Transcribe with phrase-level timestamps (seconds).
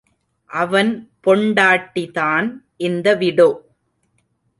[0.49, 1.09] அவன்
[1.23, 2.47] பொண்டாட்டிதான்
[2.77, 3.49] இந்த விடோ.